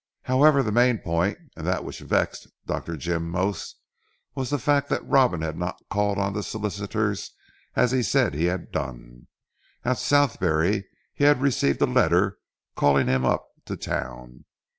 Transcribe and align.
However 0.23 0.63
the 0.63 0.71
main 0.71 0.97
point, 0.97 1.37
and 1.55 1.67
that 1.67 1.83
which 1.85 1.99
vexed 1.99 2.47
Dr. 2.65 2.97
Jim 2.97 3.29
most, 3.29 3.75
was 4.33 4.49
the 4.49 4.57
fact 4.57 4.89
that 4.89 5.07
Robin 5.07 5.43
had 5.43 5.55
not 5.59 5.79
called 5.91 6.17
on 6.17 6.33
the 6.33 6.41
solicitors, 6.41 7.35
as 7.75 7.91
he 7.91 8.01
said 8.01 8.33
he 8.33 8.45
had 8.45 8.71
done. 8.71 9.27
At 9.85 9.99
Southberry 9.99 10.85
he 11.13 11.25
had 11.25 11.39
received 11.39 11.79
a 11.83 11.85
letter 11.85 12.39
calling 12.75 13.05
him 13.05 13.23
up 13.25 13.45
to 13.65 13.77
town. 13.77 14.45